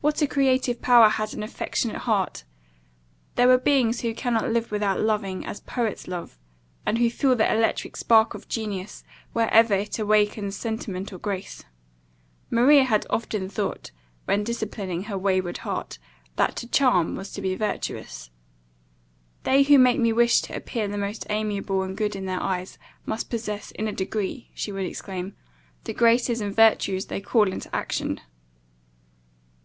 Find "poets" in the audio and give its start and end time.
5.60-6.06